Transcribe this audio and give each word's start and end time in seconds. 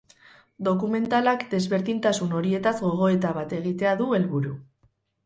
Dokumentalak 0.67 1.43
desberdintasun 1.51 2.33
horietaz 2.37 2.73
gogoeta 2.87 3.35
bat 3.37 3.55
egitea 3.59 3.93
du 4.01 4.09
helburu. 4.21 4.57